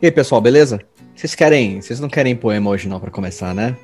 [0.00, 0.80] E aí, pessoal, beleza?
[1.14, 1.80] Vocês querem.
[1.80, 3.76] Vocês não querem poema hoje, não, para começar, né?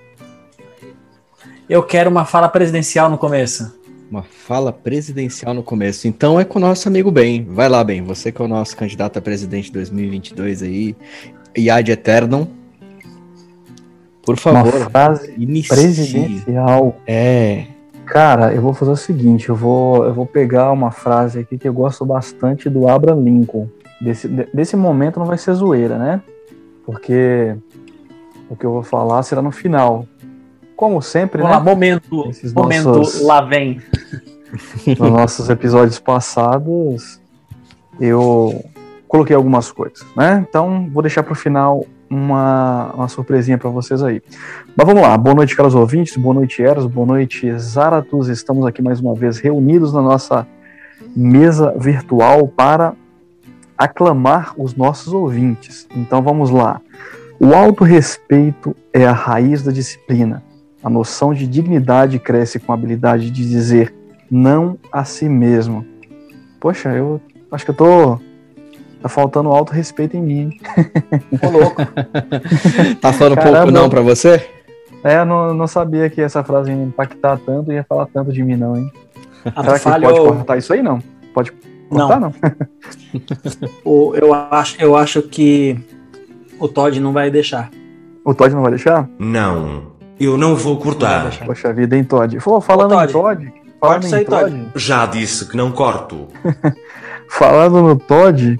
[1.68, 3.72] Eu quero uma fala presidencial no começo.
[4.10, 6.06] Uma fala presidencial no começo.
[6.06, 7.44] Então é com o nosso amigo Ben.
[7.44, 8.02] Vai lá, Ben.
[8.02, 10.96] Você que é o nosso candidato a presidente 2022 aí.
[11.56, 12.46] E ad eternum.
[14.22, 14.74] Por favor.
[14.74, 15.68] Uma frase inicie.
[15.68, 16.96] presidencial.
[17.06, 17.66] É.
[18.06, 21.66] Cara, eu vou fazer o seguinte, eu vou, eu vou pegar uma frase aqui que
[21.66, 23.66] eu gosto bastante do Abraham Lincoln.
[24.04, 26.20] Desse, desse momento não vai ser zoeira, né?
[26.84, 27.56] Porque
[28.50, 30.06] o que eu vou falar será no final.
[30.76, 31.62] Como sempre, Vamos né?
[31.62, 33.80] Momento, Esses momento, nossos, lá vem.
[34.86, 37.18] Nos nossos episódios passados,
[37.98, 38.62] eu
[39.08, 40.44] coloquei algumas coisas, né?
[40.46, 44.22] Então, vou deixar para o final uma, uma surpresinha para vocês aí.
[44.76, 48.28] Mas vamos lá, boa noite, caros ouvintes, boa noite, Eros, boa noite, Zaratus.
[48.28, 50.46] Estamos aqui mais uma vez reunidos na nossa
[51.16, 52.94] mesa virtual para
[53.76, 55.86] aclamar os nossos ouvintes.
[55.94, 56.80] Então vamos lá.
[57.40, 60.42] O autorrespeito é a raiz da disciplina.
[60.82, 63.94] A noção de dignidade cresce com a habilidade de dizer
[64.30, 65.84] não a si mesmo.
[66.60, 68.20] Poxa, eu acho que eu tô
[69.04, 70.58] Tá faltando alto respeito em mim.
[71.42, 71.76] Ô, louco.
[73.02, 73.56] tá falando Caramba.
[73.58, 74.48] pouco não pra você?
[75.04, 78.42] É, não, não sabia que essa frase ia impactar tanto e ia falar tanto de
[78.42, 78.90] mim, não, hein?
[79.44, 80.10] Ah, Será que falhou...
[80.10, 81.00] pode cortar isso aí, não?
[81.34, 81.52] Pode
[81.98, 82.34] cortar, não?
[82.42, 83.70] não?
[83.84, 85.78] o, eu, acho, eu acho que
[86.58, 87.70] o Todd não vai deixar.
[88.24, 89.08] O Todd não vai deixar?
[89.18, 91.24] Não, eu não vou cortar.
[91.24, 92.38] Não Poxa vida, hein, Todd?
[92.38, 93.52] Pô, falando Ô, Todd, em Todd...
[93.80, 94.70] Falando em Todd, Todd...
[94.76, 96.28] Já disse que não corto.
[97.28, 98.58] falando no Todd...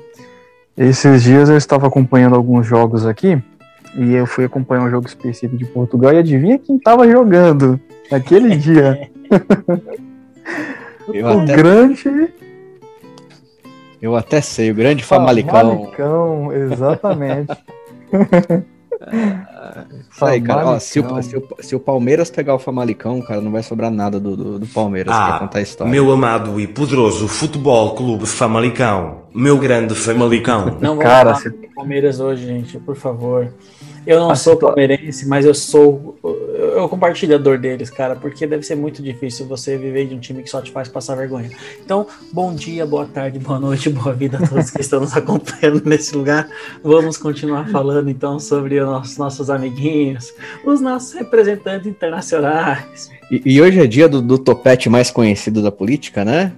[0.76, 3.41] Esses dias eu estava acompanhando alguns jogos aqui
[3.96, 8.56] e eu fui acompanhar um jogo específico de Portugal e adivinha quem estava jogando naquele
[8.58, 9.08] dia?
[11.06, 11.56] o até...
[11.56, 12.34] grande.
[14.05, 15.50] Eu até sei, o grande Famalicão.
[15.50, 17.56] Famalicão, exatamente.
[20.12, 20.66] Isso aí, cara.
[20.66, 23.91] Ó, se, o, se, o, se, o, Palmeiras pegar o Famalicão, cara, não vai sobrar
[23.91, 25.91] nada do, do, do Palmeiras ah, pra contar a história.
[25.91, 29.22] Meu amado e poderoso Futebol Clube Famalicão.
[29.34, 30.76] Meu grande Famalicão.
[30.82, 31.50] Não vamos cara, falar se...
[31.75, 33.54] Palmeiras hoje, gente, por favor.
[34.06, 34.69] Eu não a sou situa...
[34.69, 36.19] palmeirense, mas eu sou.
[36.74, 40.18] Eu compartilho a dor deles, cara, porque deve ser muito difícil você viver de um
[40.18, 41.50] time que só te faz passar vergonha.
[41.84, 45.82] Então, bom dia, boa tarde, boa noite, boa vida a todos que estão nos acompanhando
[45.84, 46.48] nesse lugar.
[46.82, 50.32] Vamos continuar falando então sobre os nossos, nossos amiguinhos,
[50.64, 53.08] os nossos representantes internacionais.
[53.30, 56.52] E, e hoje é dia do, do topete mais conhecido da política, né?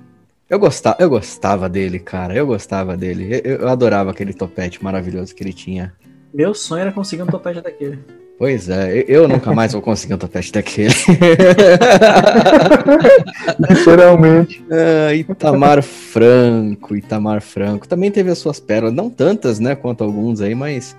[0.49, 2.35] Eu gostava, eu gostava dele, cara.
[2.35, 3.41] Eu gostava dele.
[3.45, 5.93] Eu, eu adorava aquele topete maravilhoso que ele tinha.
[6.37, 7.99] Meu sonho era conseguir um topete daquele.
[8.39, 10.93] Pois é, eu nunca mais vou conseguir um topete daquele.
[13.59, 14.63] Literalmente.
[14.71, 17.89] Ah, Itamar Franco, Itamar Franco.
[17.89, 20.95] Também teve as suas pérolas, não tantas, né, quanto alguns aí, mas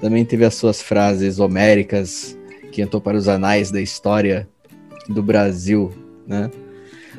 [0.00, 2.36] também teve as suas frases homéricas
[2.72, 4.48] que entrou para os anais da história
[5.08, 5.92] do Brasil,
[6.26, 6.50] né?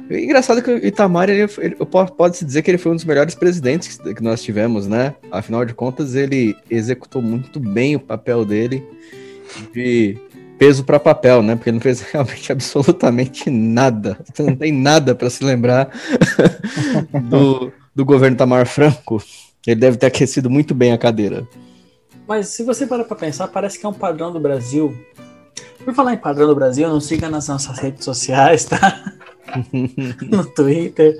[0.10, 1.76] Engraçado que o Itamar, ele, ele,
[2.18, 5.16] pode-se dizer que ele foi um dos melhores presidentes que nós tivemos, né?
[5.32, 8.86] Afinal de contas, ele executou muito bem o papel dele
[9.74, 10.18] de
[10.58, 11.56] peso para papel, né?
[11.56, 14.18] Porque ele não fez realmente absolutamente nada.
[14.34, 15.90] Você não tem nada para se lembrar
[17.30, 19.24] do, do governo Itamar Franco.
[19.66, 21.48] Ele deve ter aquecido muito bem a cadeira.
[22.28, 24.96] Mas se você parar para pensar, parece que é um padrão do Brasil.
[25.84, 29.14] Por falar em padrão do Brasil, não siga nas nossas redes sociais, tá?
[30.22, 31.18] no Twitter,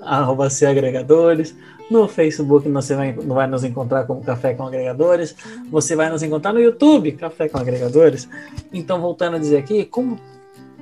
[0.00, 1.54] arroba agregadores.
[1.90, 5.34] No Facebook você vai, vai nos encontrar como Café com Agregadores.
[5.70, 8.28] Você vai nos encontrar no YouTube, Café com Agregadores.
[8.72, 10.18] Então, voltando a dizer aqui, como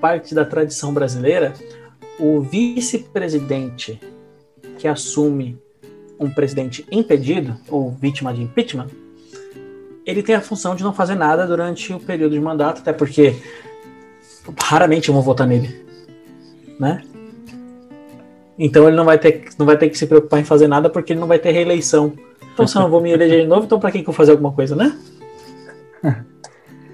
[0.01, 1.55] parte da tradição brasileira,
[2.19, 4.01] o vice-presidente
[4.79, 5.59] que assume
[6.19, 8.89] um presidente impedido ou vítima de impeachment,
[10.05, 13.37] ele tem a função de não fazer nada durante o período de mandato, até porque
[14.61, 15.86] raramente vão votar nele
[16.79, 17.03] né?
[18.59, 21.13] Então ele não vai ter, não vai ter que se preocupar em fazer nada porque
[21.13, 22.13] ele não vai ter reeleição.
[22.55, 24.15] Então se eu não vou me eleger de novo, então para que, que eu vou
[24.15, 24.97] fazer alguma coisa, né?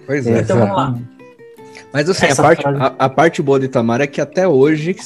[0.04, 0.40] Pois é.
[0.40, 0.98] Então vamos lá.
[1.92, 4.96] Mas assim, a parte, a, a, parte boa de Itamar é que até hoje,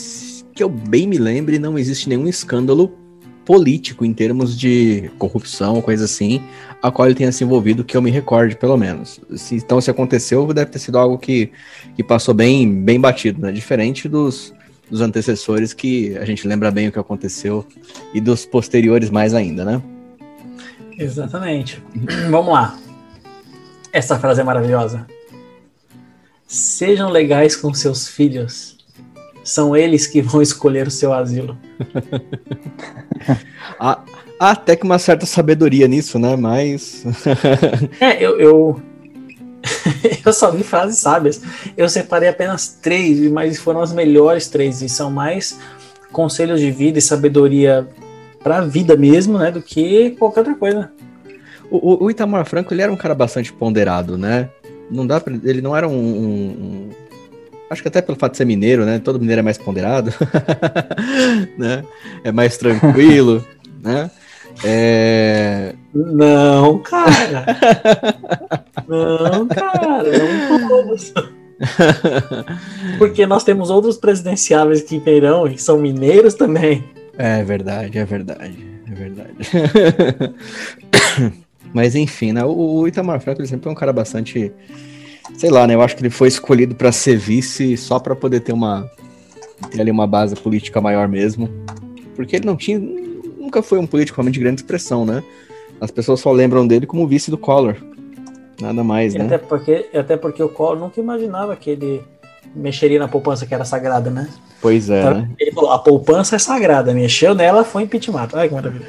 [0.55, 2.97] que eu bem me lembre, não existe nenhum escândalo
[3.45, 6.43] político em termos de corrupção ou coisa assim,
[6.83, 9.21] a qual ele tenha se envolvido, que eu me recorde, pelo menos.
[9.37, 11.53] Se, então, se aconteceu, deve ter sido algo que,
[11.95, 13.53] que passou bem, bem batido, né?
[13.53, 14.53] Diferente dos,
[14.91, 17.67] dos antecessores, que a gente lembra bem o que aconteceu,
[18.15, 19.83] e dos posteriores mais ainda, né?
[20.99, 21.83] Exatamente.
[22.31, 22.79] Vamos lá.
[23.93, 25.07] Essa frase é maravilhosa.
[26.47, 28.77] Sejam legais com seus filhos.
[29.43, 31.57] São eles que vão escolher o seu asilo.
[33.79, 34.03] a,
[34.39, 36.37] Há até que uma certa sabedoria nisso, né?
[36.37, 37.05] Mas.
[38.01, 38.83] É, eu, eu,
[40.25, 41.41] eu só vi frases sábias.
[41.77, 44.83] Eu separei apenas três, mas foram as melhores três.
[44.83, 45.59] E são mais
[46.13, 47.87] conselhos de vida e sabedoria
[48.43, 49.51] para a vida mesmo, né?
[49.51, 50.91] Do que qualquer outra coisa.
[51.71, 54.49] O, o, Itamar Franco, ele era um cara bastante ponderado, né?
[54.91, 56.91] Não dá pra, ele não era um, um, um,
[57.69, 59.01] Acho que até pelo fato de ser mineiro, né?
[59.01, 60.13] Todo mineiro é mais ponderado,
[61.59, 61.85] né?
[62.23, 63.45] É mais tranquilo,
[63.83, 64.09] né?
[64.65, 65.75] É...
[65.95, 67.47] Não, cara.
[68.89, 71.13] não, cara, não todos.
[72.99, 76.85] Porque nós temos outros presidenciáveis que virão e são mineiros também.
[77.19, 78.57] É verdade, é verdade,
[78.91, 79.35] é verdade.
[81.73, 82.45] Mas enfim, né?
[82.45, 84.53] O Itamar Franco ele sempre é um cara bastante.
[85.37, 85.75] Sei lá, né?
[85.75, 88.89] Eu acho que ele foi escolhido para ser vice só para poder ter uma.
[89.71, 91.49] ter ali uma base política maior mesmo.
[92.15, 92.79] Porque ele não tinha
[93.47, 95.23] nunca foi um político realmente de grande expressão, né?
[95.81, 97.77] As pessoas só lembram dele como vice do Collor.
[98.61, 99.27] Nada mais, e né?
[99.27, 102.03] Até porque, até porque o Collor nunca imaginava que ele
[102.55, 104.29] mexeria na poupança que era sagrada, né?
[104.61, 105.01] Pois é.
[105.01, 105.31] Então, né?
[105.39, 108.29] Ele falou: a poupança é sagrada, mexeu nela, foi impeachment.
[108.33, 108.89] Ai, que maravilha.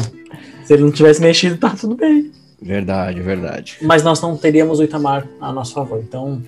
[0.64, 2.30] Se ele não tivesse mexido, tá tudo bem.
[2.62, 3.78] Verdade, verdade.
[3.82, 6.40] Mas nós não teríamos o Itamar a nosso favor, então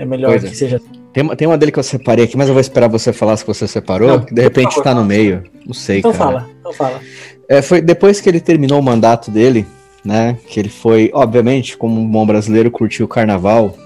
[0.00, 0.54] é melhor pois que é.
[0.54, 0.80] seja
[1.12, 3.36] tem uma, tem uma dele que eu separei aqui, mas eu vou esperar você falar
[3.36, 5.42] se você separou, não, que de repente favor, tá no meio.
[5.66, 6.24] Não sei, então cara.
[6.24, 7.00] Fala, então fala.
[7.48, 9.66] É, foi depois que ele terminou o mandato dele,
[10.04, 10.38] né?
[10.46, 13.76] Que ele foi, obviamente, como um bom brasileiro, curtiu o carnaval.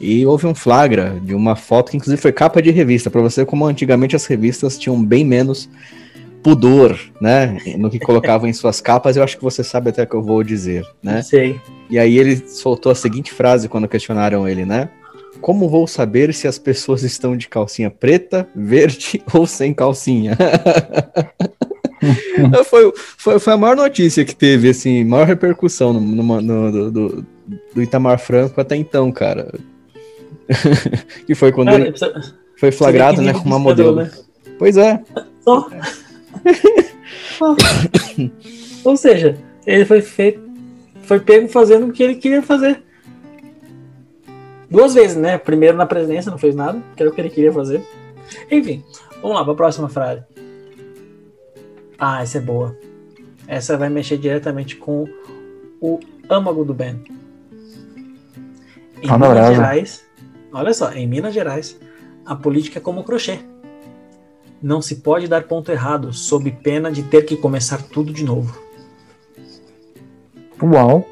[0.00, 3.10] E houve um flagra de uma foto que, inclusive, foi capa de revista.
[3.10, 5.68] para você, como antigamente as revistas tinham bem menos
[6.42, 7.58] pudor, né?
[7.76, 10.22] No que colocavam em suas capas, eu acho que você sabe até o que eu
[10.22, 11.20] vou dizer, né?
[11.20, 11.60] Sei.
[11.90, 14.88] E aí ele soltou a seguinte frase quando questionaram ele, né?
[15.40, 20.36] Como vou saber se as pessoas estão de calcinha preta, verde ou sem calcinha?
[22.64, 27.26] foi, foi, foi, a maior notícia que teve, assim, maior repercussão no, no, no do,
[27.74, 29.52] do, Itamar Franco até então, cara.
[31.26, 31.94] que foi quando cara, ele
[32.56, 33.96] foi flagrado, né, com uma modelo.
[33.96, 34.10] Né?
[34.58, 35.00] Pois é.
[38.84, 40.40] Ou seja, ele foi feito,
[41.02, 42.82] foi pego fazendo o que ele queria fazer.
[44.70, 45.36] Duas vezes, né?
[45.36, 47.84] Primeiro na presidência, não fez nada, que era o que ele queria fazer.
[48.50, 48.84] Enfim,
[49.20, 50.22] vamos lá para a próxima frase.
[51.98, 52.76] Ah, essa é boa.
[53.48, 55.08] Essa vai mexer diretamente com
[55.80, 57.02] o âmago do Ben.
[59.02, 59.54] Em Minas.
[59.54, 60.04] Gerais,
[60.52, 61.78] olha só, em Minas Gerais,
[62.24, 63.40] a política é como crochê.
[64.62, 68.56] Não se pode dar ponto errado, sob pena de ter que começar tudo de novo.
[70.62, 71.08] Uau!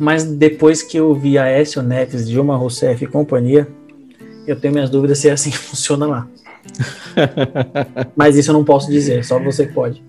[0.00, 3.68] Mas depois que eu vi a Écio Neves, Dilma Rousseff e companhia,
[4.46, 6.26] eu tenho minhas dúvidas se é assim funciona lá.
[8.16, 10.02] mas isso eu não posso dizer, só você pode.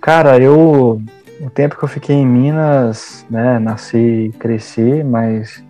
[0.00, 1.02] Cara, eu.
[1.40, 5.64] O tempo que eu fiquei em Minas, né, nasci e cresci, mas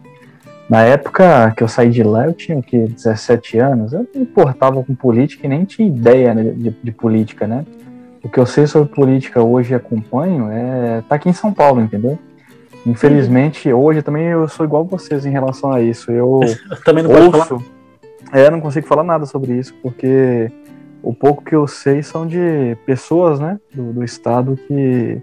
[0.69, 4.23] na época que eu saí de lá, eu tinha o que, 17 anos, eu não
[4.23, 7.65] importava com política e nem tinha ideia né, de, de, política, né?
[8.23, 11.81] O que eu sei sobre política hoje e acompanho é tá aqui em São Paulo,
[11.81, 12.19] entendeu?
[12.87, 16.11] Infelizmente, hoje também eu sou igual vocês em relação a isso.
[16.11, 16.41] Eu,
[16.85, 17.62] também não ouço, falar.
[18.32, 20.50] É, não consigo falar nada sobre isso, porque
[21.03, 25.21] o pouco que eu sei são de pessoas, né, do, do estado que,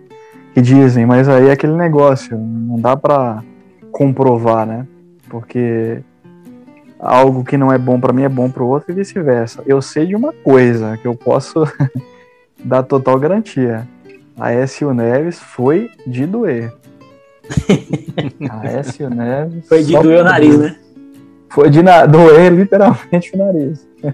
[0.54, 3.44] que dizem, mas aí é aquele negócio, não dá para
[3.92, 4.85] comprovar, né?
[5.30, 6.02] Porque
[6.99, 9.64] algo que não é bom para mim é bom para o outro e vice-versa.
[9.66, 11.64] Eu sei de uma coisa que eu posso
[12.64, 13.87] dar total garantia.
[14.40, 14.94] A S.U.
[14.94, 16.71] Neves foi de doer.
[18.49, 19.68] Aécio Neves.
[19.68, 20.75] Foi de doer o nariz, né?
[21.49, 22.06] Foi de na...
[22.06, 23.87] doer literalmente o nariz.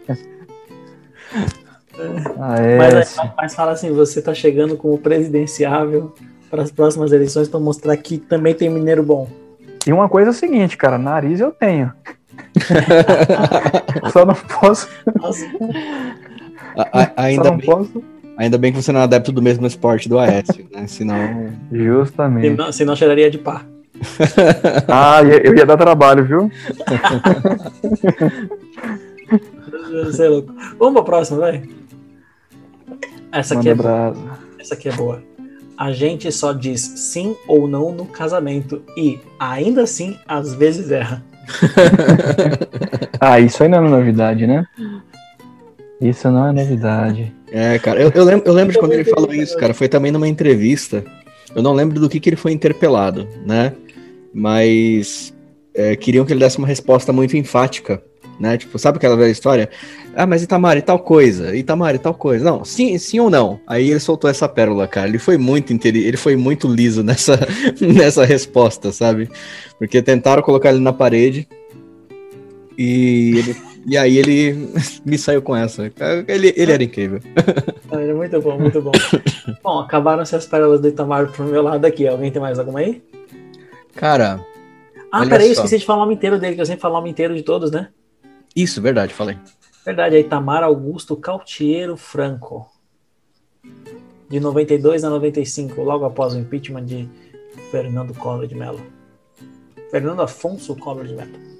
[2.37, 6.13] mas, mas fala assim, você tá chegando como presidenciável
[6.49, 9.27] para as próximas eleições para mostrar que também tem mineiro bom.
[9.85, 11.91] E uma coisa é a seguinte, cara, nariz eu tenho.
[14.11, 14.87] Só não posso.
[16.75, 18.03] A, a, ainda Só não bem, posso
[18.37, 20.85] Ainda bem que você não é adepto do mesmo esporte do Aécio, né?
[20.87, 21.53] Senão.
[21.71, 22.49] Justamente.
[22.49, 23.65] Senão, senão cheiraria de pá.
[24.87, 26.51] ah, eu ia dar trabalho, viu?
[30.05, 30.53] Você é louco.
[30.77, 31.63] Vamos pra próxima, vai.
[33.31, 34.13] Essa aqui, é boa.
[34.59, 35.23] Essa aqui é boa.
[35.77, 41.23] A gente só diz sim ou não no casamento e, ainda assim, às vezes erra.
[43.19, 44.65] ah, isso aí não é novidade, né?
[46.09, 47.33] Isso não é novidade.
[47.51, 49.73] É, cara, eu, eu lembro, eu lembro de quando ele falou isso, cara.
[49.73, 51.03] Foi também numa entrevista.
[51.55, 53.73] Eu não lembro do que, que ele foi interpelado, né?
[54.33, 55.33] Mas
[55.73, 58.01] é, queriam que ele desse uma resposta muito enfática
[58.39, 58.57] né?
[58.57, 59.69] Tipo, sabe aquela velha história?
[60.15, 62.43] Ah, mas Itamar e tal coisa, Itamar e tal coisa.
[62.43, 63.59] Não, sim, sim ou não?
[63.67, 65.07] Aí ele soltou essa pérola, cara.
[65.07, 67.39] Ele foi muito interi ele foi muito liso nessa,
[67.79, 69.29] nessa resposta, sabe?
[69.77, 71.47] Porque tentaram colocar ele na parede
[72.77, 74.71] e ele, e aí ele
[75.05, 75.91] me saiu com essa.
[76.27, 77.19] Ele, ele era incrível.
[77.91, 78.91] Ele é muito bom, muito bom.
[79.61, 82.07] bom, acabaram-se as pérolas do Itamar pro meu lado aqui.
[82.07, 83.03] Alguém tem mais alguma aí?
[83.95, 84.43] Cara.
[85.11, 86.97] Ah, peraí, eu esqueci de falar o nome inteiro dele, que eu sempre falo o
[86.97, 87.89] nome inteiro de todos, né?
[88.55, 89.37] Isso, verdade, falei.
[89.85, 92.67] Verdade, é Itamar Augusto Cautiero Franco.
[94.29, 97.07] De 92 a 95, logo após o impeachment de
[97.69, 98.81] Fernando Collor de Mello.
[99.91, 101.52] Fernando Afonso Collor de Mello.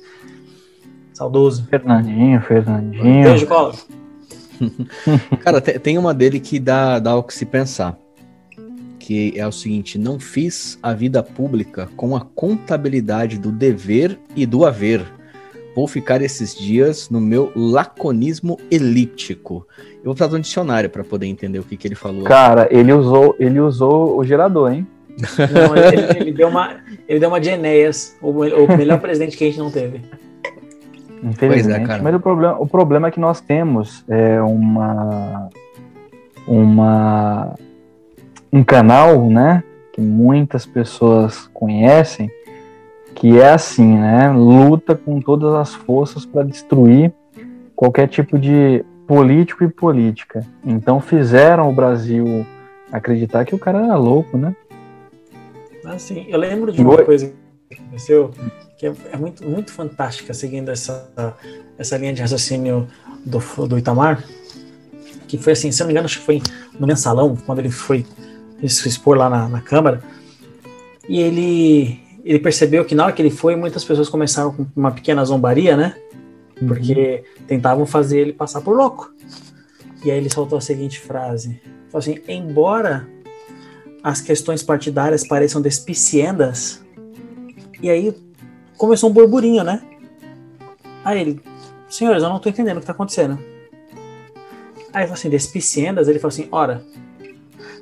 [1.24, 1.66] Saudoso.
[1.70, 3.24] Fernandinho, Fernandinho.
[3.24, 3.76] Beijo, Collor.
[5.40, 7.98] Cara, tem uma dele que dá, dá o que se pensar.
[9.00, 14.46] Que é o seguinte: não fiz a vida pública com a contabilidade do dever e
[14.46, 15.06] do haver
[15.76, 19.66] Vou ficar esses dias no meu laconismo elíptico.
[19.98, 22.26] Eu vou fazer um dicionário para poder entender o que, que ele falou.
[22.26, 24.88] Cara, ele usou, ele usou o gerador, hein?
[25.18, 26.78] Não, ele, ele, deu uma,
[27.08, 30.02] ele deu uma de Enéas, o, o melhor presidente que a gente não teve.
[31.24, 31.84] Infelizmente.
[31.84, 32.04] É, cara.
[32.04, 35.50] Mas o problema, o problema é que nós temos é, uma,
[36.48, 37.56] uma,
[38.52, 39.64] um canal, né?
[39.94, 42.30] Que muitas pessoas conhecem,
[43.16, 44.32] que é assim, né?
[44.32, 47.14] Luta com todas as forças para destruir
[47.76, 50.46] qualquer tipo de político e política.
[50.66, 52.46] Então fizeram o Brasil
[52.92, 54.56] acreditar que o cara era louco, né?
[55.86, 57.04] Assim, eu lembro de uma Oi.
[57.04, 57.34] coisa
[57.82, 58.32] aconteceu
[58.78, 61.10] que é, é, muito, muito fantástica, seguindo essa,
[61.78, 62.88] essa linha de raciocínio
[63.26, 64.24] do, do Itamar,
[65.28, 66.42] que foi assim, se não me engano, acho que foi
[66.80, 68.06] no mensalão, quando ele foi
[68.68, 70.02] se expor lá na, na Câmara,
[71.08, 74.92] e ele ele percebeu que na hora que ele foi, muitas pessoas começaram com uma
[74.92, 75.96] pequena zombaria, né?
[76.62, 76.68] Uhum.
[76.70, 77.46] Porque uhum.
[77.46, 79.14] tentavam fazer ele passar por louco.
[80.06, 83.08] E aí ele soltou a seguinte frase: falou assim, embora
[84.02, 86.83] as questões partidárias pareçam despiciendas,
[87.84, 88.16] e aí
[88.78, 89.84] começou um burburinho, né?
[91.06, 91.42] Aí ele,
[91.88, 93.38] senhores, eu não tô entendendo o que tá acontecendo.
[94.92, 96.84] Aí ele falou assim, despiciendas, ele falou assim, ora,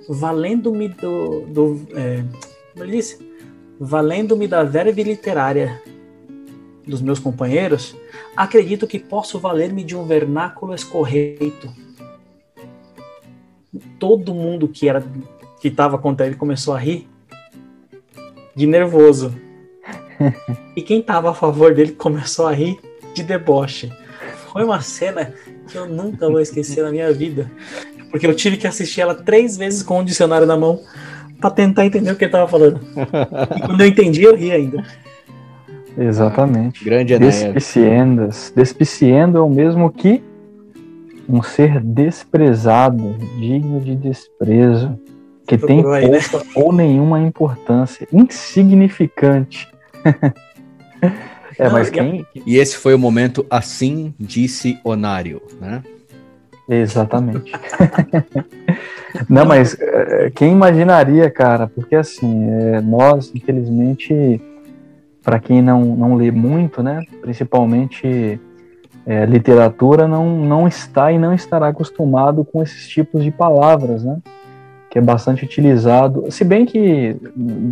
[0.10, 2.24] valendo-me do, do é,
[2.74, 3.32] como ele disse?
[3.84, 5.82] valendo-me da verve literária
[6.86, 7.98] dos meus companheiros,
[8.38, 11.68] acredito que posso valer-me de um vernáculo escorreito.
[13.98, 15.04] Todo mundo que era
[15.60, 17.08] que estava contra ele começou a rir
[18.56, 19.34] de nervoso.
[20.76, 22.80] e quem estava a favor dele começou a rir
[23.14, 23.92] de deboche.
[24.52, 25.34] Foi uma cena
[25.68, 27.50] que eu nunca vou esquecer na minha vida.
[28.10, 30.82] Porque eu tive que assistir ela três vezes com o um dicionário na mão
[31.40, 32.80] para tentar entender o que ele tava falando.
[33.56, 34.84] E quando eu entendi, eu ri ainda.
[35.98, 36.82] Exatamente.
[36.82, 38.52] Ah, grande Despiciendas.
[38.56, 40.22] Despiciendo é o mesmo que
[41.28, 45.00] um ser desprezado, digno de desprezo,
[45.48, 46.20] que tem aí, né?
[46.20, 46.52] pouca né?
[46.56, 49.68] ou nenhuma importância, insignificante.
[51.58, 52.26] é, mas quem.
[52.46, 55.84] E esse foi o momento assim disse Onário, né?
[56.68, 57.52] Exatamente.
[59.30, 61.68] Não, mas é, quem imaginaria, cara?
[61.68, 64.42] Porque assim, é, nós, infelizmente,
[65.22, 67.04] para quem não, não lê muito, né?
[67.22, 68.40] Principalmente
[69.06, 74.20] é, literatura, não, não está e não estará acostumado com esses tipos de palavras, né?
[74.92, 76.26] Que é bastante utilizado.
[76.30, 77.16] Se bem que,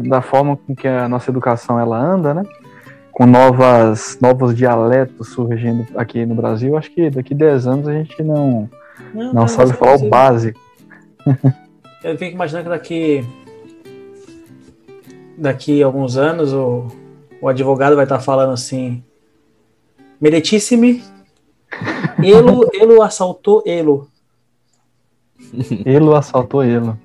[0.09, 2.43] da forma com que a nossa educação ela anda, né?
[3.11, 8.23] Com novas, novos dialetos surgindo aqui no Brasil, acho que daqui 10 anos a gente
[8.23, 8.69] não,
[9.13, 10.59] não, não, não sabe falar o básico.
[12.01, 13.25] Eu fico imaginando que daqui
[15.38, 16.88] daqui a alguns anos o,
[17.41, 19.03] o advogado vai estar falando assim
[20.19, 21.03] Meretíssime
[22.23, 24.07] Elo, Elo assaltou Elo.
[25.85, 26.97] Elo assaltou Elo.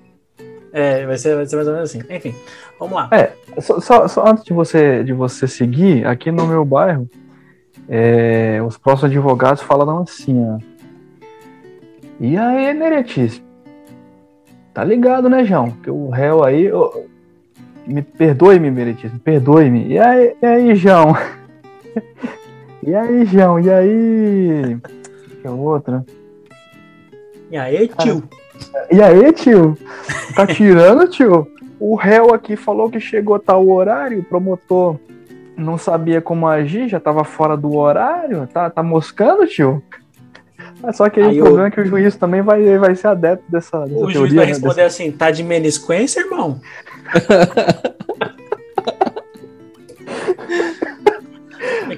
[0.76, 2.02] É, vai ser, vai ser mais ou menos assim.
[2.10, 2.34] Enfim,
[2.80, 3.08] vamos lá.
[3.12, 7.08] É, só, só, só antes de você, de você seguir, aqui no meu bairro,
[7.88, 10.58] é, os próximos advogados falaram assim, ó.
[12.18, 13.46] E aí, Meretíssimo?
[14.72, 15.70] Tá ligado, né, João?
[15.70, 16.72] Que o réu aí.
[16.72, 17.04] Oh,
[17.86, 19.86] me perdoe-me, Meritíssimo, perdoe-me.
[19.86, 21.14] E aí, e aí, João?
[22.82, 23.60] e aí, João?
[23.60, 24.76] E aí.
[25.40, 26.04] Que é outra?
[27.48, 28.24] E aí, tio?
[28.28, 28.43] Ah,
[28.90, 29.76] e aí, tio?
[30.34, 31.46] Tá tirando, tio?
[31.78, 34.96] O réu aqui falou que chegou tal horário, o promotor
[35.56, 38.46] não sabia como agir, já tava fora do horário.
[38.52, 39.82] Tá, tá moscando, tio?
[40.92, 43.44] Só que aí, aí o problema é que o juiz também vai, vai ser adepto
[43.48, 44.06] dessa, dessa o teoria.
[44.06, 45.02] O juiz vai né, responder dessa...
[45.02, 46.60] assim, tá de menisquência, irmão?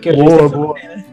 [0.09, 0.75] é boa, boa.
[0.75, 1.05] Também, né?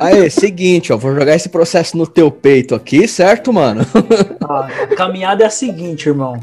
[0.00, 3.82] Aí, seguinte, ó, vou jogar esse processo no teu peito aqui, certo, mano?
[4.52, 6.34] Ah, a caminhada é a seguinte, irmão.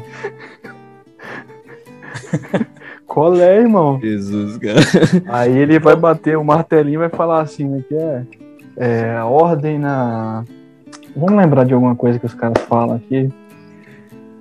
[3.06, 4.00] Qual é, irmão?
[4.00, 4.80] Jesus, cara.
[5.28, 8.22] Aí ele vai bater o martelinho e vai falar assim, que é,
[8.76, 10.44] é a ordem na.
[11.14, 13.30] Vamos lembrar de alguma coisa que os caras falam aqui.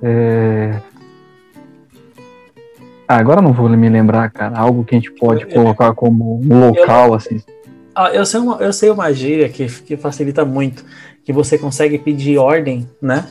[0.02, 0.80] É...
[3.08, 4.58] Ah, agora eu não vou me lembrar, cara.
[4.58, 7.42] Algo que a gente pode colocar como um local, assim.
[7.98, 10.86] Ah, eu, sei uma, eu sei uma gíria que, que facilita muito.
[11.24, 13.28] Que você consegue pedir ordem, né?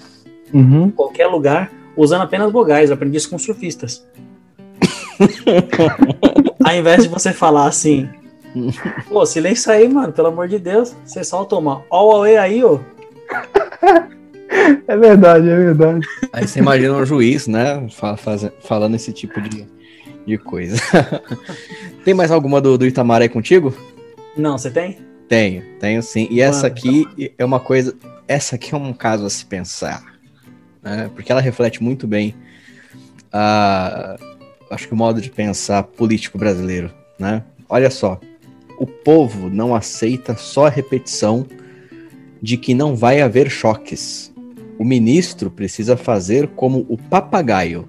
[0.53, 0.87] Uhum.
[0.87, 2.91] Em qualquer lugar, usando apenas vogais.
[2.91, 4.05] Eu aprendi isso com surfistas.
[6.65, 8.09] Ao invés de você falar assim,
[9.09, 12.81] pô, silêncio aí, mano, pelo amor de Deus, você solta uma all away aí, ô.
[14.89, 16.01] É verdade, é verdade.
[16.33, 17.87] Aí você imagina um juiz, né,
[18.63, 19.65] falando esse tipo de,
[20.27, 20.77] de coisa.
[22.05, 23.73] Tem mais alguma do, do Itamar aí contigo?
[24.37, 24.99] Não, você tem?
[25.29, 26.29] Tenho, tenho sim.
[26.31, 26.69] E essa Manda.
[26.69, 27.97] aqui é uma coisa.
[28.29, 30.05] Essa aqui é um caso a se pensar.
[30.83, 31.11] Né?
[31.15, 32.35] Porque ela reflete muito bem
[33.33, 34.17] a,
[34.71, 36.93] acho que o modo de pensar político brasileiro.
[37.19, 37.43] Né?
[37.69, 38.21] Olha só.
[38.79, 41.47] O povo não aceita só a repetição
[42.43, 44.33] de que não vai haver choques.
[44.79, 47.89] O ministro precisa fazer como o papagaio,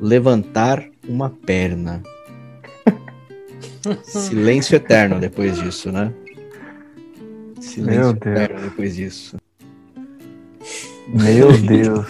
[0.00, 2.02] levantar uma perna.
[4.02, 6.12] Silêncio eterno depois disso, né?
[7.60, 8.36] Silêncio Meu Deus.
[8.36, 9.36] eterno depois disso.
[11.08, 12.06] Meu Deus.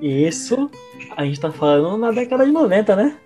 [0.00, 0.70] Isso
[1.16, 3.16] a gente tá falando na década de 90, né?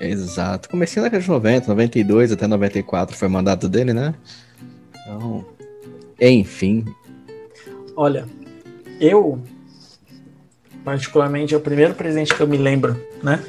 [0.00, 0.68] Exato.
[0.68, 4.14] Comecei na década de 90, 92 até 94 foi o mandato dele, né?
[4.90, 5.44] Então,
[6.20, 6.84] enfim.
[7.94, 8.26] Olha,
[9.00, 9.40] eu,
[10.84, 13.42] particularmente, é o primeiro presidente que eu me lembro, né?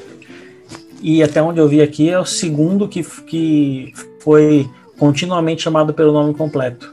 [1.00, 6.12] E até onde eu vi aqui é o segundo que, que foi continuamente chamado pelo
[6.12, 6.92] nome completo.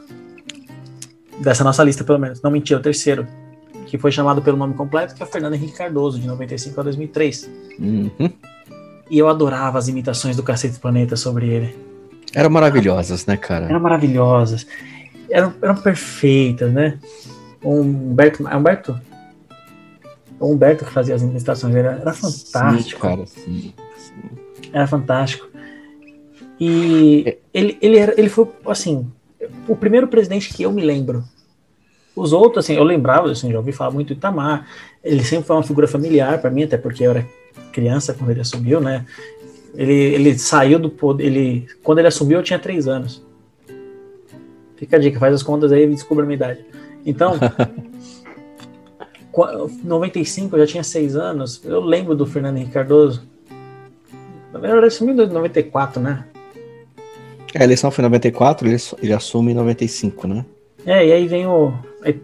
[1.40, 2.40] Dessa nossa lista, pelo menos.
[2.40, 3.26] Não menti, é o terceiro.
[3.86, 6.84] Que foi chamado pelo nome completo, que é o Fernando Henrique Cardoso, de 95 a
[6.84, 7.50] 2003.
[7.78, 8.30] Uhum.
[9.10, 11.76] E eu adorava as imitações do Cacete Planeta sobre ele.
[12.34, 13.66] Eram maravilhosas, né, cara?
[13.66, 14.66] Eram maravilhosas.
[15.30, 16.98] Eram, eram perfeitas, né?
[17.62, 18.46] O Humberto.
[18.48, 19.00] É Humberto?
[20.38, 21.88] O Humberto que fazia as imitações dele.
[21.88, 23.00] Era fantástico.
[23.00, 23.74] Sim, cara, sim.
[24.72, 25.48] Era fantástico.
[26.58, 29.06] E ele, ele, era, ele foi, assim,
[29.68, 31.24] o primeiro presidente que eu me lembro.
[32.14, 34.66] Os outros, assim, eu lembrava, assim, já ouvi falar muito do Itamar.
[35.04, 37.26] Ele sempre foi uma figura familiar para mim, até porque eu era
[37.72, 39.04] criança quando ele assumiu, né?
[39.74, 41.26] Ele, ele saiu do poder.
[41.26, 43.22] Ele, quando ele assumiu, eu tinha três anos.
[44.76, 46.64] Fica a dica, faz as contas aí e descubra a minha idade.
[47.04, 47.38] Então,
[49.30, 51.62] qua- 95, eu já tinha seis anos.
[51.64, 53.22] Eu lembro do Fernando Henrique Cardoso.
[54.56, 56.24] Na verdade, ele assumiu em 94, né?
[57.54, 60.44] É, a eleição foi em 94, ele, ele assume em 95, né?
[60.84, 61.72] É, e aí vem o.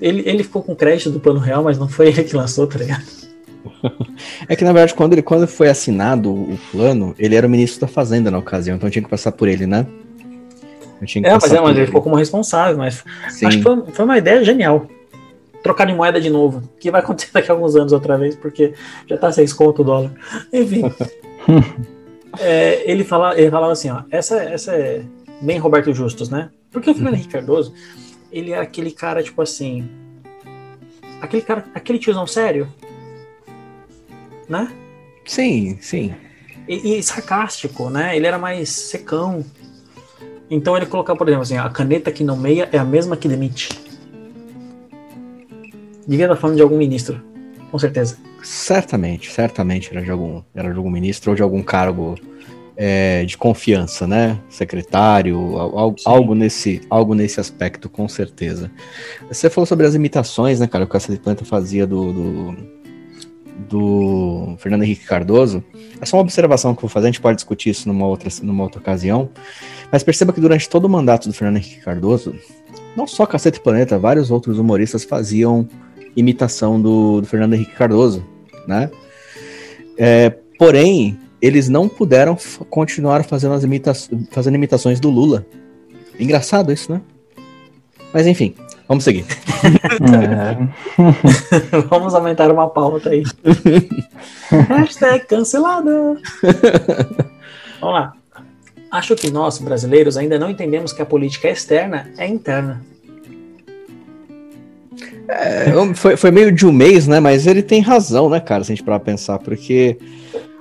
[0.01, 2.79] Ele, ele ficou com crédito do plano real, mas não foi ele que lançou, tá
[2.79, 3.03] ligado?
[4.49, 7.81] É que, na verdade, quando, ele, quando foi assinado o plano, ele era o ministro
[7.81, 9.87] da Fazenda na ocasião, então tinha que passar por ele, né?
[11.01, 13.47] É, mas, é, mas por ele ficou como responsável, mas Sim.
[13.47, 14.87] acho que foi, foi uma ideia genial.
[15.63, 18.73] Trocar de moeda de novo, que vai acontecer daqui a alguns anos outra vez, porque
[19.09, 20.13] já tá seis conto o dólar.
[20.53, 20.83] Enfim.
[22.39, 25.05] É, ele, fala, ele falava assim, ó, essa, essa é
[25.41, 26.51] bem Roberto Justus, né?
[26.71, 27.75] Porque o Fernando Henrique Cardoso,
[28.31, 29.89] ele era aquele cara, tipo assim.
[31.21, 32.69] Aquele cara, aquele tiozão sério,
[34.49, 34.73] né?
[35.25, 36.15] Sim, sim.
[36.67, 38.17] e, e sarcástico, né?
[38.17, 39.45] Ele era mais secão.
[40.51, 43.69] Então ele colocava, por exemplo, assim, a caneta que nomeia é a mesma que demite.
[46.07, 47.23] Devia estar falando de algum ministro,
[47.71, 48.19] com certeza.
[48.43, 52.17] Certamente, certamente era de algum, era de algum ministro ou de algum cargo
[52.77, 54.39] é, de confiança, né?
[54.49, 56.05] Secretário, al- al- Sim.
[56.07, 58.71] algo nesse, algo nesse aspecto, com certeza.
[59.29, 60.85] Você falou sobre as imitações, né, cara?
[60.85, 62.57] O que a Planta fazia do, do,
[63.69, 65.63] do Fernando Henrique Cardoso.
[66.01, 68.29] É só uma observação que eu vou fazer, a gente pode discutir isso numa outra,
[68.43, 69.31] numa outra ocasião.
[69.93, 72.35] Mas perceba que durante todo o mandato do Fernando Henrique Cardoso,
[72.97, 75.69] não só Cacete Planeta, vários outros humoristas faziam
[76.17, 78.27] imitação do, do Fernando Henrique Cardoso,
[78.67, 78.91] né?
[79.97, 82.37] É, porém, eles não puderam
[82.71, 83.93] continuar fazendo, as imita
[84.31, 85.45] fazendo imitações do Lula.
[86.19, 87.01] Engraçado isso, né?
[88.13, 88.55] Mas enfim,
[88.87, 89.25] vamos seguir.
[90.13, 90.59] É.
[91.89, 93.23] Vamos aumentar uma pauta aí.
[94.69, 96.19] Hashtag cancelado.
[97.81, 98.13] Vamos lá.
[98.91, 102.83] Acho que nós, brasileiros, ainda não entendemos que a política externa é interna.
[105.29, 107.21] É, foi, foi meio de um mês, né?
[107.21, 108.65] Mas ele tem razão, né, cara?
[108.65, 109.99] Se a gente parar pensar, porque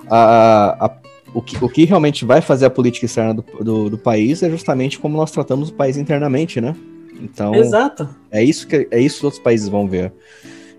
[0.08, 0.96] a, a,
[1.34, 4.50] o que, o que realmente vai fazer a política externa do, do, do país é
[4.50, 6.74] justamente como nós tratamos o país internamente, né?
[7.20, 8.08] Então, Exato.
[8.30, 10.12] é isso que é isso que outros países vão ver.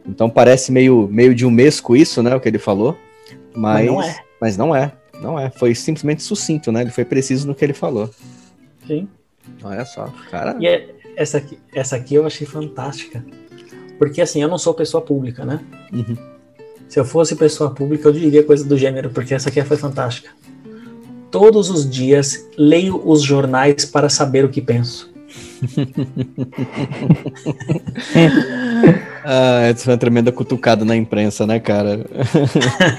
[0.06, 2.36] Então parece meio, meio de um mesco isso, né?
[2.36, 2.98] O que ele falou.
[3.56, 4.16] Mas, Mas não é.
[4.42, 4.92] Mas não é.
[5.22, 5.50] Não é.
[5.50, 6.82] Foi simplesmente sucinto, né?
[6.82, 8.10] Ele foi preciso no que ele falou.
[8.86, 9.08] Sim.
[9.64, 10.58] Olha só, cara.
[10.60, 13.24] E é- essa, aqui, essa aqui eu achei fantástica.
[13.98, 15.60] Porque assim, eu não sou pessoa pública, né?
[15.92, 16.18] Uhum.
[16.88, 20.30] Se eu fosse pessoa pública, eu diria coisa do gênero, porque essa aqui foi fantástica.
[21.32, 25.12] Todos os dias leio os jornais para saber o que penso.
[29.26, 32.06] Ah, essa foi uma tremenda cutucada na imprensa, né, cara?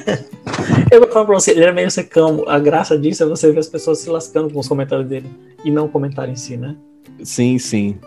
[0.90, 2.44] Eu vou falar pra você, ele era meio secão.
[2.48, 5.28] A graça disso é você ver as pessoas se lascando com os comentários dele
[5.64, 6.74] e não o comentário em si, né?
[7.22, 7.98] Sim, sim.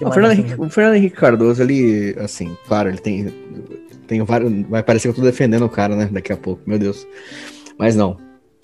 [0.00, 3.32] O Fernando, Henrique, o Fernando Henrique Cardoso, ele, assim, claro, ele tem,
[4.06, 4.50] tem vários.
[4.68, 6.08] Vai parecer que eu tô defendendo o cara, né?
[6.10, 7.06] Daqui a pouco, meu Deus.
[7.78, 8.16] Mas não.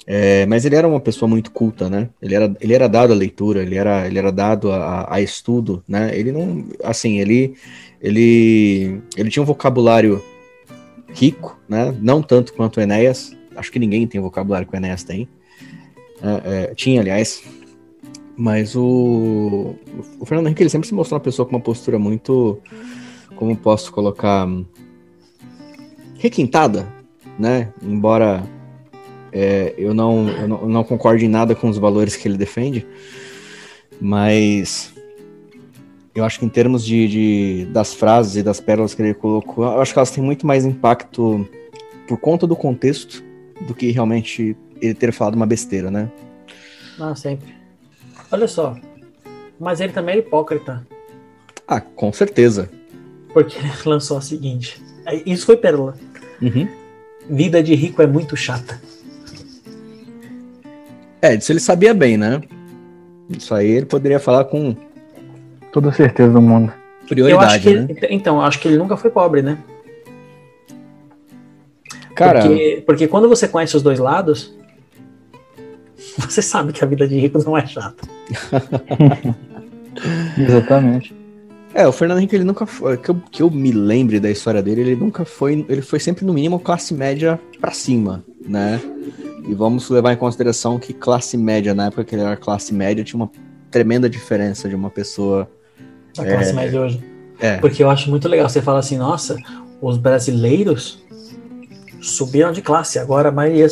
[0.07, 2.09] É, mas ele era uma pessoa muito culta, né?
[2.21, 5.85] Ele era, ele era dado à leitura, ele era, ele era dado a, a estudo,
[5.87, 6.11] né?
[6.19, 6.64] Ele não.
[6.83, 7.55] Assim, ele,
[8.01, 10.21] ele, ele tinha um vocabulário
[11.12, 11.95] rico, né?
[12.01, 13.37] Não tanto quanto o Enéas.
[13.55, 15.29] Acho que ninguém tem o vocabulário que o Enéas tem.
[16.23, 17.43] É, é, tinha, aliás.
[18.37, 19.75] Mas o,
[20.19, 22.59] o Fernando Henrique ele sempre se mostrou uma pessoa com uma postura muito,
[23.37, 24.49] como posso colocar,
[26.19, 26.87] requintada,
[27.38, 27.73] né?
[27.83, 28.43] Embora
[29.33, 32.37] é, eu, não, eu não eu não concorde em nada com os valores que ele
[32.38, 32.87] defende,
[34.01, 34.93] mas
[36.14, 39.64] eu acho que em termos de, de- das frases e das pérolas que ele colocou,
[39.64, 41.47] eu acho que elas têm muito mais impacto
[42.09, 43.23] por conta do contexto
[43.66, 46.11] do que realmente ele ter falado uma besteira, né?
[46.99, 47.60] Ah, sempre.
[48.33, 48.77] Olha só.
[49.59, 50.87] Mas ele também é hipócrita.
[51.66, 52.71] Ah, com certeza.
[53.33, 54.83] Porque ele lançou a seguinte.
[55.07, 55.95] É, Isso foi pérola.
[56.40, 56.69] Uhum.
[57.29, 58.81] Vida de rico é muito chata.
[61.23, 62.40] É, disso ele sabia bem, né?
[63.29, 64.75] Isso aí ele poderia falar com
[65.71, 66.73] Toda certeza do mundo.
[66.73, 67.87] eu acho prioridade, que né?
[67.90, 69.57] ele- então, acho que ele nunca foi pobre, né?
[72.16, 74.53] Cara, Porque, porque quando você conhece os dois lados,
[76.21, 78.07] você sabe que a vida de rico não é chata.
[80.39, 81.15] Exatamente.
[81.75, 84.63] é, o Fernando Henrique, ele nunca foi, que eu, que eu me lembre da história
[84.63, 88.81] dele, ele nunca foi, ele foi sempre no mínimo classe média pra cima, né?
[89.49, 93.03] E vamos levar em consideração que classe média, na época que ele era classe média,
[93.03, 93.31] tinha uma
[93.71, 95.49] tremenda diferença de uma pessoa.
[96.17, 97.03] Da classe média hoje.
[97.39, 98.49] É, Porque eu acho muito legal.
[98.49, 99.37] Você fala assim, nossa,
[99.81, 101.03] os brasileiros
[102.01, 102.99] subiram de classe.
[102.99, 103.67] Agora a maioria.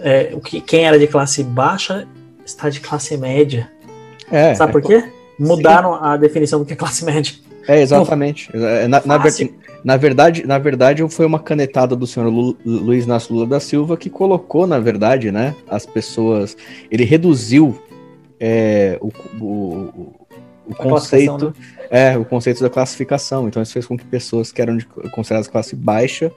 [0.00, 2.06] É, o que, quem era de classe baixa
[2.44, 3.70] está de classe média.
[4.30, 5.04] é, Sabe por quê?
[5.38, 7.32] Mudaram a definição do que é classe média.
[7.66, 8.50] É, exatamente.
[8.54, 13.04] É, Na, na, ver- na verdade, na verdade, foi uma canetada do senhor Lu- Luiz
[13.04, 16.56] Inácio Lula da Silva que colocou, na verdade, né, as pessoas.
[16.90, 17.78] Ele reduziu
[18.40, 19.08] é, o,
[19.40, 20.14] o,
[20.66, 21.54] o- conceito.
[21.90, 23.46] É, o conceito da classificação.
[23.48, 26.32] Então isso fez com que pessoas que eram de- consideradas classe baixa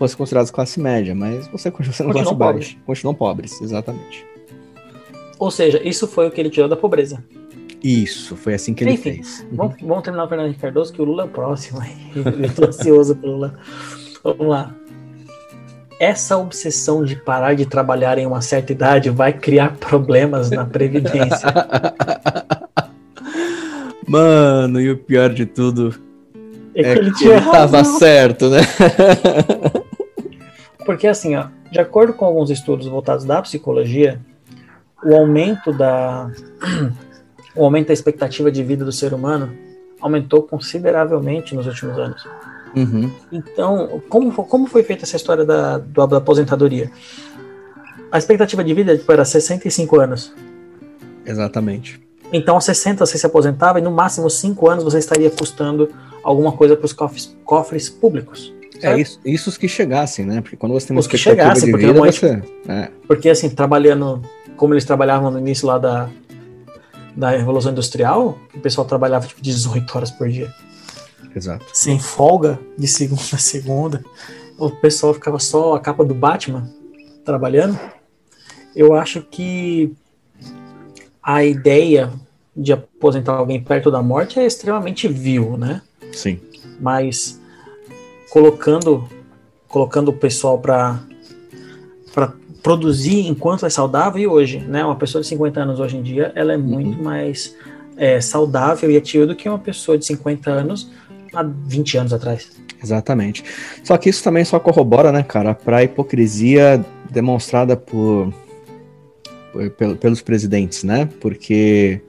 [0.00, 1.14] fossem consideradas classe média.
[1.14, 2.66] Mas você continua sendo Continuam classe pobres.
[2.68, 2.78] baixa.
[2.86, 4.26] Continuam pobres, exatamente.
[5.38, 7.22] Ou seja, isso foi o que ele tirou da pobreza.
[7.82, 9.46] Isso, foi assim que ele Enfim, fez.
[9.52, 11.80] Vamos, vamos terminar o Fernando Cardoso, que o Lula é o próximo.
[12.14, 13.54] Eu tô ansioso pelo Lula.
[14.24, 14.74] Vamos lá.
[15.98, 21.48] Essa obsessão de parar de trabalhar em uma certa idade vai criar problemas na Previdência.
[24.06, 25.94] Mano, e o pior de tudo
[26.74, 28.60] É que é ele que ele tava certo, né?
[30.90, 34.20] Porque assim, ó, de acordo com alguns estudos voltados da psicologia,
[35.04, 36.28] o aumento da
[37.54, 39.56] o aumento da expectativa de vida do ser humano
[40.00, 42.26] aumentou consideravelmente nos últimos anos.
[42.74, 43.08] Uhum.
[43.30, 46.90] Então, como, como foi feita essa história da, da aposentadoria?
[48.10, 50.34] A expectativa de vida tipo, era 65 anos.
[51.24, 52.00] Exatamente.
[52.32, 55.88] Então, aos 60 você se aposentava e no máximo 5 anos você estaria custando
[56.24, 58.52] alguma coisa para os cofres, cofres públicos.
[58.82, 60.40] É isso, isso os que chegassem, né?
[60.40, 62.42] Porque quando você tem uma Os que chegassem, porque vida, normalmente- você...
[62.68, 64.22] É, Porque, assim, trabalhando
[64.56, 66.08] como eles trabalhavam no início lá da,
[67.16, 70.52] da Revolução Industrial, o pessoal trabalhava tipo 18 horas por dia.
[71.34, 71.64] exato.
[71.72, 74.04] Sem folga, de segunda a segunda.
[74.58, 76.68] O pessoal ficava só a capa do Batman
[77.24, 77.78] trabalhando.
[78.76, 79.92] Eu acho que
[81.22, 82.10] a ideia
[82.56, 85.80] de aposentar alguém perto da morte é extremamente vil, né?
[86.12, 86.40] Sim.
[86.80, 87.39] mas
[88.30, 89.08] colocando
[89.68, 91.00] colocando o pessoal para
[92.14, 94.84] para produzir enquanto é saudável e hoje, né?
[94.84, 97.56] Uma pessoa de 50 anos hoje em dia, ela é muito mais
[97.96, 100.90] é, saudável e ativa do que uma pessoa de 50 anos
[101.32, 102.50] há 20 anos atrás.
[102.82, 103.44] Exatamente.
[103.84, 108.32] Só que isso também só corrobora, né, cara, pra hipocrisia demonstrada por,
[109.52, 111.08] por, pelos presidentes, né?
[111.20, 112.00] Porque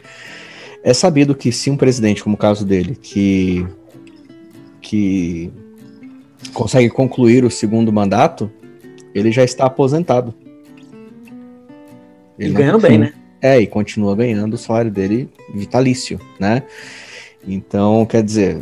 [0.84, 3.66] é sabido que se um presidente, como o caso dele, que,
[4.82, 5.52] que
[6.54, 8.52] consegue concluir o segundo mandato,
[9.14, 10.34] ele já está aposentado.
[12.38, 13.14] Ele e ganhando bem, né?
[13.42, 16.64] É, e continua ganhando o salário dele vitalício, né?
[17.48, 18.62] Então, quer dizer,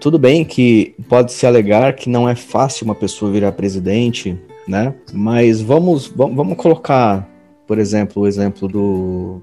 [0.00, 4.94] tudo bem que pode se alegar que não é fácil uma pessoa virar presidente, né?
[5.12, 7.28] Mas vamos, vamos, vamos colocar,
[7.66, 9.42] por exemplo, o exemplo do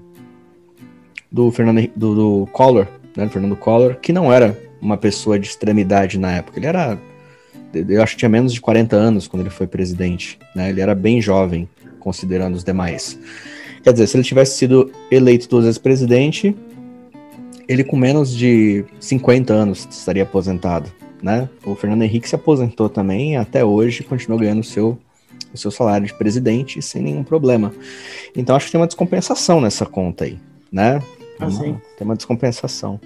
[1.30, 3.28] do Fernando do, do Collor, né?
[3.28, 6.58] Fernando Collor, que não era uma pessoa de extremidade na época.
[6.58, 6.98] Ele era
[7.88, 10.70] eu acho que tinha menos de 40 anos quando ele foi presidente, né?
[10.70, 13.18] Ele era bem jovem, considerando os demais.
[13.82, 16.56] Quer dizer, se ele tivesse sido eleito duas vezes presidente,
[17.68, 20.90] ele com menos de 50 anos estaria aposentado,
[21.22, 21.48] né?
[21.64, 24.98] O Fernando Henrique se aposentou também e até hoje continua ganhando o seu,
[25.52, 27.72] o seu salário de presidente sem nenhum problema.
[28.34, 30.38] Então acho que tem uma descompensação nessa conta aí,
[30.70, 31.00] né?
[31.38, 33.00] Ah, uma, tem uma descompensação.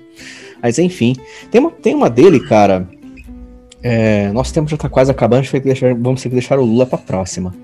[0.62, 1.16] Mas enfim,
[1.50, 2.88] tem uma, tem uma dele, cara.
[3.82, 6.64] É, nosso tempo já tá quase acabando, a gente deixar, vamos ter que deixar o
[6.64, 7.54] Lula pra próxima.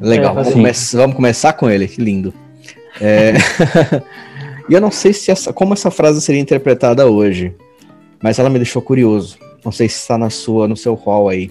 [0.00, 2.32] Legal, é, vamos, come vamos, começar com ele, que lindo.
[3.00, 3.34] É...
[4.68, 7.54] E eu não sei se essa, como essa frase seria interpretada hoje,
[8.22, 9.38] mas ela me deixou curioso.
[9.64, 11.50] Não sei se está na sua, no seu hall aí.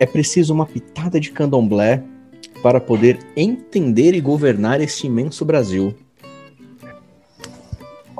[0.00, 2.02] É preciso uma pitada de candomblé
[2.62, 5.94] para poder entender e governar este imenso Brasil.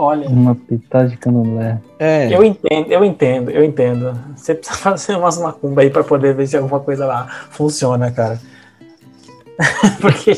[0.00, 0.28] Olha.
[0.28, 1.80] Uma pitada de candomblé.
[1.98, 2.32] É.
[2.32, 4.16] Eu entendo, eu entendo, eu entendo.
[4.36, 8.40] Você precisa fazer umas macumba aí para poder ver se alguma coisa lá funciona, cara.
[10.00, 10.36] Porque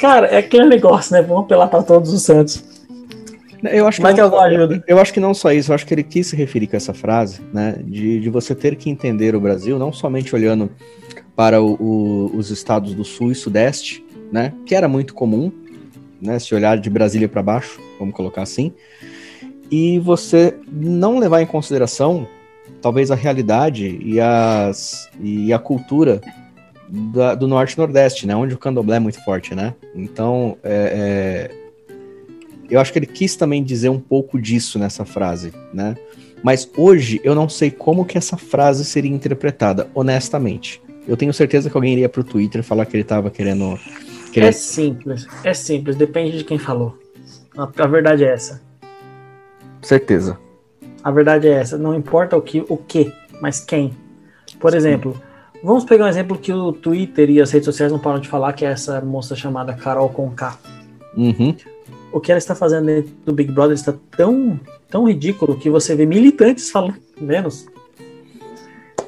[0.00, 1.20] Cara, é aquele negócio, né?
[1.20, 2.64] Vamos apelar para todos os santos.
[3.62, 4.84] Eu acho, que não, que ajuda.
[4.88, 6.94] eu acho que não só isso, eu acho que ele quis se referir com essa
[6.94, 7.76] frase, né?
[7.84, 10.70] De, de você ter que entender o Brasil, não somente olhando
[11.36, 14.52] para o, o, os estados do sul e sudeste, né?
[14.64, 15.52] Que era muito comum,
[16.22, 16.38] né?
[16.38, 18.72] Se olhar de Brasília para baixo, vamos colocar assim,
[19.70, 22.28] e você não levar em consideração
[22.80, 26.20] talvez a realidade e, as, e a cultura
[26.88, 28.36] da, do norte nordeste, né?
[28.36, 29.74] Onde o candomblé é muito forte, né?
[29.94, 31.94] Então, é, é,
[32.68, 35.96] eu acho que ele quis também dizer um pouco disso nessa frase, né?
[36.42, 40.82] Mas hoje eu não sei como que essa frase seria interpretada, honestamente.
[41.06, 43.78] Eu tenho certeza que alguém iria pro Twitter falar que ele tava querendo.
[44.40, 46.98] É simples, é simples, depende de quem falou.
[47.56, 48.62] A, a verdade é essa.
[49.80, 50.38] Certeza.
[51.02, 51.76] A verdade é essa.
[51.76, 53.92] Não importa o que, o que, mas quem.
[54.58, 54.76] Por Sim.
[54.76, 55.20] exemplo,
[55.62, 58.52] Vamos pegar um exemplo que o Twitter e as redes sociais não param de falar,
[58.52, 60.58] que é essa moça chamada Carol Conká.
[61.16, 61.54] Uhum.
[62.12, 64.58] O que ela está fazendo dentro do Big Brother está tão,
[64.90, 67.66] tão ridículo que você vê militantes falando, menos.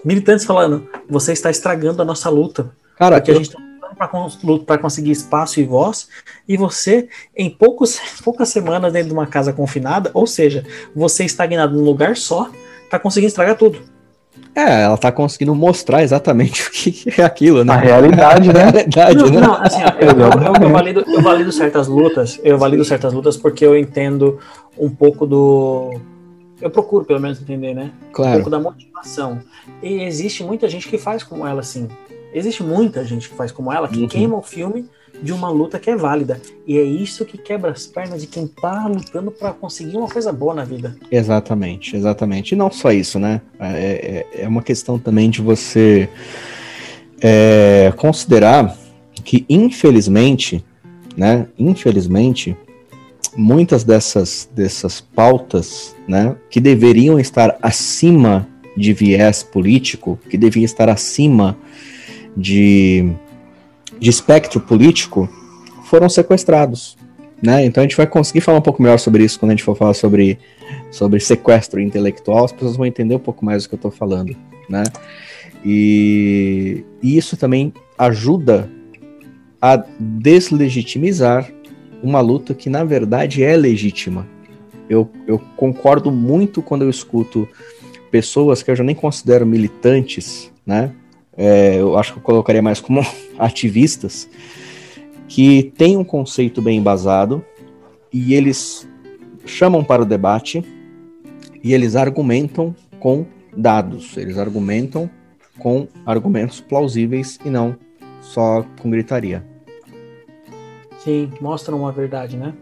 [0.04, 2.70] Militantes falando, você está estragando a nossa luta.
[2.96, 3.34] Cara, que eu...
[3.34, 3.60] a gente está
[3.96, 6.08] para conseguir espaço e voz,
[6.48, 11.76] e você, em poucos, poucas semanas dentro de uma casa confinada, ou seja, você estagnado
[11.76, 12.50] num lugar só,
[12.84, 13.94] está conseguindo estragar tudo.
[14.54, 17.72] É, ela tá conseguindo mostrar exatamente o que é aquilo, né?
[17.72, 18.62] A realidade, né?
[18.68, 19.40] A realidade, não, né?
[19.40, 23.66] Não, assim, eu, eu, eu, valido, eu valido certas lutas, eu valido certas lutas porque
[23.66, 24.38] eu entendo
[24.78, 25.98] um pouco do.
[26.60, 27.90] Eu procuro, pelo menos, entender, né?
[28.12, 28.30] Claro.
[28.30, 29.40] Um pouco da motivação.
[29.82, 31.88] E existe muita gente que faz como ela, assim.
[32.34, 34.08] Existe muita gente que faz como ela, que uhum.
[34.08, 34.86] queima o filme
[35.22, 36.40] de uma luta que é válida.
[36.66, 40.32] E é isso que quebra as pernas de quem tá lutando para conseguir uma coisa
[40.32, 40.96] boa na vida.
[41.10, 42.52] Exatamente, exatamente.
[42.52, 43.40] E não só isso, né?
[43.60, 46.08] É, é, é uma questão também de você
[47.20, 48.76] é, considerar
[49.22, 50.64] que, infelizmente,
[51.16, 51.46] né?
[51.56, 52.56] Infelizmente,
[53.36, 56.34] muitas dessas, dessas pautas, né?
[56.50, 61.56] Que deveriam estar acima de viés político, que deviam estar acima
[62.36, 63.14] de
[63.98, 65.28] de espectro político
[65.84, 66.96] foram sequestrados.
[67.42, 67.64] Né?
[67.64, 69.76] Então a gente vai conseguir falar um pouco melhor sobre isso quando a gente for
[69.76, 70.38] falar sobre,
[70.90, 74.34] sobre sequestro intelectual, as pessoas vão entender um pouco mais do que eu estou falando.
[74.68, 74.82] Né?
[75.64, 78.68] E, e isso também ajuda
[79.60, 81.50] a deslegitimizar
[82.02, 84.26] uma luta que na verdade é legítima.
[84.88, 87.48] Eu, eu concordo muito quando eu escuto
[88.10, 90.92] pessoas que eu já nem considero militantes, né?
[91.36, 93.00] É, eu acho que eu colocaria mais como
[93.38, 94.28] ativistas,
[95.28, 97.44] que têm um conceito bem embasado
[98.12, 98.88] e eles
[99.44, 100.64] chamam para o debate
[101.62, 105.10] e eles argumentam com dados, eles argumentam
[105.58, 107.76] com argumentos plausíveis e não
[108.20, 109.44] só com gritaria.
[110.98, 112.54] Sim, mostram uma verdade, né?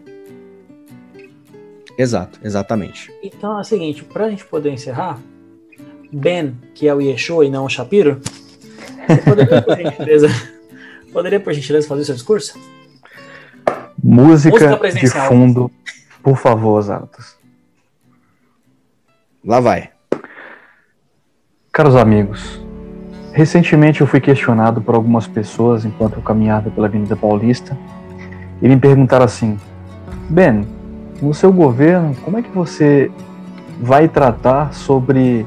[1.97, 3.11] Exato, exatamente.
[3.23, 5.19] Então é o seguinte, para a gente poder encerrar,
[6.11, 8.19] Ben, que é o Yeshua e não o Shapiro,
[9.23, 10.27] Poderia, por gentileza,
[11.11, 12.59] poderia, por gentileza, fazer o seu discurso?
[14.01, 15.71] Música, Música de fundo,
[16.21, 17.37] por favor, Zatos.
[19.45, 19.89] Lá vai.
[21.71, 22.61] Caros amigos,
[23.33, 27.77] recentemente eu fui questionado por algumas pessoas enquanto eu caminhava pela Avenida Paulista
[28.61, 29.59] e me perguntaram assim:
[30.29, 30.67] Ben,
[31.21, 33.11] no seu governo, como é que você
[33.81, 35.45] vai tratar sobre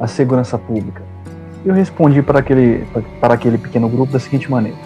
[0.00, 1.07] a segurança pública?
[1.64, 2.86] Eu respondi para aquele,
[3.20, 4.78] para aquele pequeno grupo da seguinte maneira: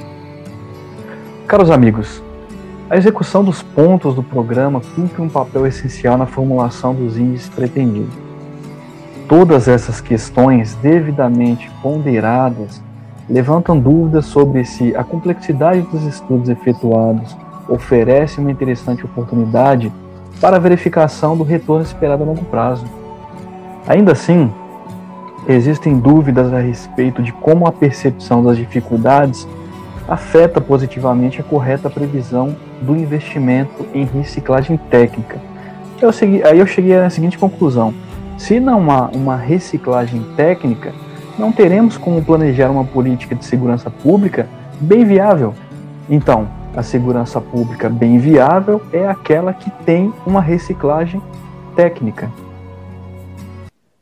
[1.47, 2.23] Caros amigos,
[2.89, 8.15] a execução dos pontos do programa cumpre um papel essencial na formulação dos índices pretendidos.
[9.29, 12.83] Todas essas questões devidamente ponderadas
[13.29, 17.37] levantam dúvidas sobre se a complexidade dos estudos efetuados
[17.69, 19.93] oferece uma interessante oportunidade
[20.41, 22.85] para a verificação do retorno esperado a longo prazo.
[23.87, 24.53] Ainda assim,
[25.49, 29.47] existem dúvidas a respeito de como a percepção das dificuldades
[30.09, 35.41] afeta positivamente a correta previsão do investimento em reciclagem técnica.
[36.01, 37.95] Eu segui, aí eu cheguei à seguinte conclusão:
[38.37, 40.93] se não há uma reciclagem técnica,
[41.39, 44.49] não teremos como planejar uma política de segurança pública
[44.81, 45.55] bem viável.
[46.11, 51.23] Então, a segurança pública bem viável é aquela que tem uma reciclagem
[51.77, 52.31] técnica.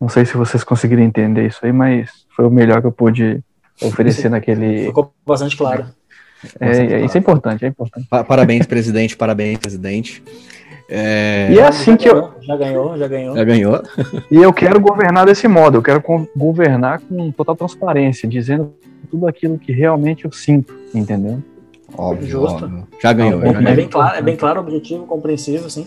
[0.01, 3.43] Não sei se vocês conseguiram entender isso aí, mas foi o melhor que eu pude
[3.83, 4.87] oferecer naquele.
[4.87, 5.87] Ficou bastante claro.
[6.59, 8.07] É, é, isso é importante, é importante.
[8.09, 10.23] Parabéns, presidente, parabéns, presidente.
[10.89, 11.53] É...
[11.53, 12.33] E é assim que eu.
[12.41, 13.37] Já ganhou, já ganhou.
[13.37, 13.83] Já ganhou.
[14.31, 16.03] e eu quero governar desse modo, eu quero
[16.35, 18.75] governar com total transparência, dizendo
[19.11, 21.43] tudo aquilo que realmente eu sinto, entendeu?
[21.97, 22.65] Óbvio, Justo.
[22.65, 22.89] Óbvio.
[23.03, 23.43] Já ganhou.
[23.43, 25.87] É, já bem claro, é bem claro, objetivo, compreensível, sim.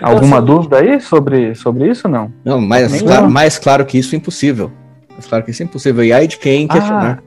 [0.00, 2.32] Alguma dúvida aí sobre, sobre isso não?
[2.44, 4.70] Não, mais claro, mais claro que isso é impossível.
[5.10, 6.04] Mais claro que isso é impossível.
[6.04, 6.72] E aí de quem ah.
[6.72, 7.22] questionar.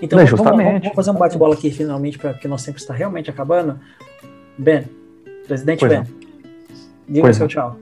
[0.00, 3.78] Então, não, vamos, vamos, fazer um bate-bola aqui finalmente, porque nosso tempo está realmente acabando.
[4.56, 4.84] Ben,
[5.46, 6.04] presidente pois Ben,
[7.08, 7.48] diga pois seu é.
[7.48, 7.76] tchau.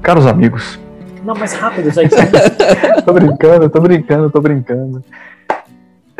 [0.00, 0.78] Caros amigos.
[1.24, 2.08] Não, mais rápido, isso aí.
[3.04, 5.04] tô brincando, tô brincando, tô brincando.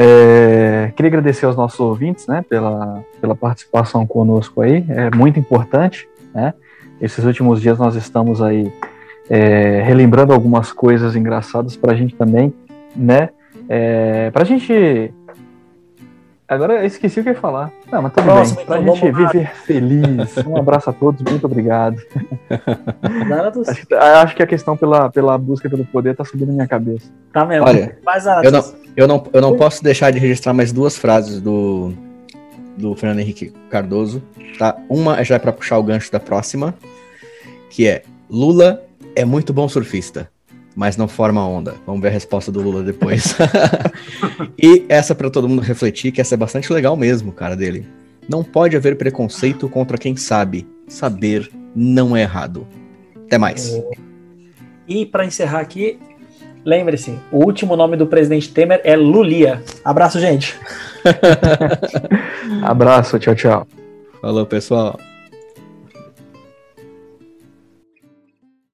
[0.00, 6.08] É, queria agradecer aos nossos ouvintes, né, pela, pela participação conosco aí, é muito importante,
[6.32, 6.54] né?
[7.00, 8.72] Esses últimos dias nós estamos aí
[9.28, 12.54] é, relembrando algumas coisas engraçadas para a gente também,
[12.94, 13.30] né?
[13.68, 15.12] É, para a gente
[16.48, 17.70] Agora eu esqueci o que ia falar.
[17.92, 18.66] Não, mas tudo Próximo, bem.
[18.66, 20.36] Pra então, gente viver feliz.
[20.46, 22.00] Um abraço a todos, muito obrigado.
[23.68, 26.66] acho, que, acho, que, a questão pela, pela busca pelo poder tá subindo na minha
[26.66, 27.12] cabeça.
[27.34, 27.66] Tá mesmo.
[27.66, 27.98] Olha,
[28.42, 31.92] eu não, eu, não, eu não posso deixar de registrar mais duas frases do,
[32.78, 34.22] do Fernando Henrique Cardoso.
[34.58, 34.74] Tá?
[34.88, 36.74] Uma já é para puxar o gancho da próxima,
[37.68, 38.82] que é Lula
[39.14, 40.30] é muito bom surfista
[40.78, 41.74] mas não forma onda.
[41.84, 43.34] Vamos ver a resposta do Lula depois.
[44.56, 47.84] e essa para todo mundo refletir, que essa é bastante legal mesmo, cara, dele.
[48.28, 50.68] Não pode haver preconceito contra quem sabe.
[50.86, 52.64] Saber não é errado.
[53.26, 53.76] Até mais.
[54.86, 55.98] E para encerrar aqui,
[56.64, 59.64] lembre-se, o último nome do presidente Temer é Lulia.
[59.84, 60.54] Abraço, gente.
[62.62, 63.66] Abraço, tchau, tchau.
[64.20, 64.96] Falou, pessoal.